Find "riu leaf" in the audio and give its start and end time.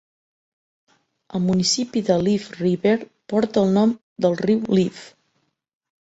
4.41-5.03